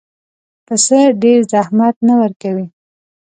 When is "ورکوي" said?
2.21-2.67